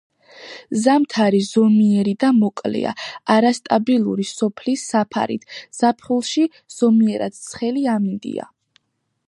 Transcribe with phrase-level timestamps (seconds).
[0.83, 2.93] ზამთარი ზომიერი და მოკლეა,
[3.35, 5.45] არასტაბილური თოვლის საფარით,
[5.81, 6.47] ზაფხულში
[6.79, 8.49] ზომიერად ცხელი ამინდია.